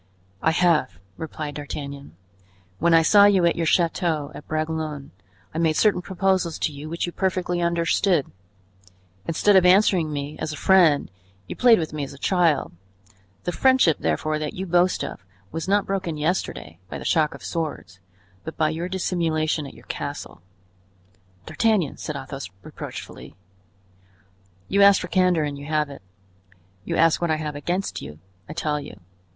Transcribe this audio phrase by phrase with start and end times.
[0.41, 2.15] "I have," replied D'Artagnan.
[2.79, 5.11] "When I saw you at your chateau at Bragelonne,
[5.53, 8.25] I made certain proposals to you which you perfectly understood;
[9.27, 11.11] instead of answering me as a friend,
[11.45, 12.71] you played with me as a child;
[13.43, 17.43] the friendship, therefore, that you boast of was not broken yesterday by the shock of
[17.45, 17.99] swords,
[18.43, 20.41] but by your dissimulation at your castle."
[21.45, 23.35] "D'Artagnan!" said Athos, reproachfully.
[24.67, 26.01] "You asked for candor and you have it.
[26.85, 28.17] You ask what I have against you;
[28.49, 28.99] I tell you.